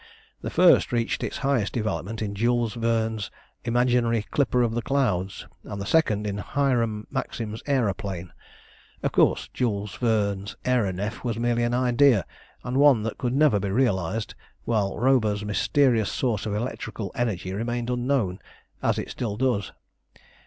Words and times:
The 0.41 0.49
first 0.49 0.91
reached 0.91 1.23
its 1.23 1.37
highest 1.45 1.73
development 1.73 2.23
in 2.23 2.33
Jules 2.33 2.73
Verne's 2.73 3.29
imaginary 3.63 4.23
"Clipper 4.31 4.63
of 4.63 4.73
the 4.73 4.81
Clouds," 4.81 5.45
and 5.63 5.79
the 5.79 5.85
second 5.85 6.25
in 6.25 6.39
Hiram 6.39 7.05
Maxim's 7.11 7.61
Aëroplane. 7.67 8.31
Of 9.03 9.11
course, 9.11 9.47
Jules 9.53 9.93
Verne's 9.97 10.55
Aëronef 10.65 11.23
was 11.23 11.37
merely 11.37 11.61
an 11.61 11.75
idea, 11.75 12.25
and 12.63 12.77
one 12.77 13.03
that 13.03 13.19
could 13.19 13.35
never 13.35 13.59
be 13.59 13.69
realised 13.69 14.33
while 14.65 14.97
Robur's 14.97 15.45
mysterious 15.45 16.11
source 16.11 16.47
of 16.47 16.55
electrical 16.55 17.11
energy 17.13 17.53
remained 17.53 17.91
unknown 17.91 18.39
as 18.81 18.97
it 18.97 19.11
still 19.11 19.37
does. 19.37 19.71